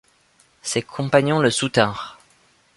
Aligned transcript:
Ses 0.63 0.81
compagnons 0.81 1.37
le 1.41 1.51
soutinrent. 1.51 2.17